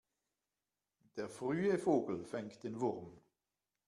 Der 1.15 1.29
frühe 1.29 1.77
Vogel 1.77 2.25
fängt 2.25 2.63
den 2.63 2.79
Wurm. 2.81 3.21